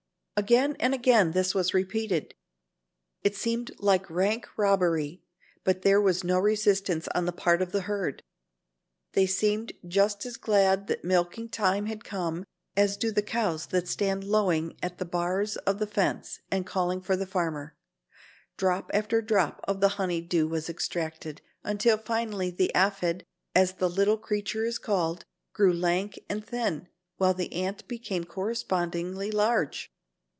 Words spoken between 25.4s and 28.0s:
grew lank and thin, while the ant